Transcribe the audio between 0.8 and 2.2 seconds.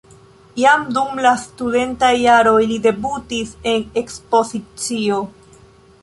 dum la studentaj